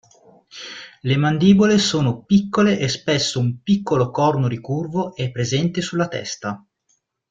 [1.03, 6.65] Le mandibole sono piccole e spesso un piccolo corno ricurvo è presente sulla testa.